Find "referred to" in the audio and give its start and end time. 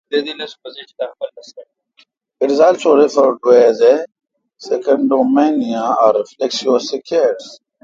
2.95-3.51